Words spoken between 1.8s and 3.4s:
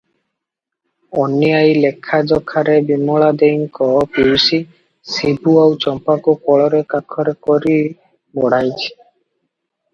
ଲେଖାଯୋଖାରେ Bimala